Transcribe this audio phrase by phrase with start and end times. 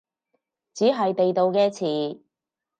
[0.73, 2.21] 只係地道嘅詞